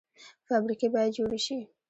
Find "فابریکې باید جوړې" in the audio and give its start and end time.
0.47-1.39